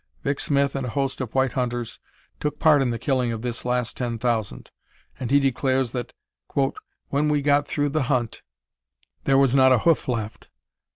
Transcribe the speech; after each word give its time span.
Vic. 0.23 0.39
Smith 0.39 0.73
and 0.75 0.83
a 0.87 0.89
host 0.89 1.21
of 1.21 1.35
white 1.35 1.51
hunters 1.51 1.99
took 2.39 2.57
part 2.57 2.81
in 2.81 2.89
the 2.89 2.97
killing 2.97 3.31
of 3.31 3.43
this 3.43 3.65
last 3.65 3.95
ten 3.95 4.17
thousand, 4.17 4.71
and 5.19 5.29
he 5.29 5.39
declares 5.39 5.91
that 5.91 6.11
"when 7.09 7.29
we 7.29 7.39
got 7.43 7.67
through 7.67 7.89
the 7.89 8.01
hunt 8.09 8.41
there 9.25 9.37
was 9.37 9.53
not 9.53 9.71
a 9.71 9.77
hoof 9.85 10.07
left. 10.07 10.49